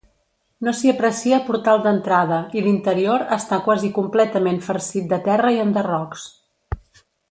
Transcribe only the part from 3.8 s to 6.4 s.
completament farcit de terra i enderrocs.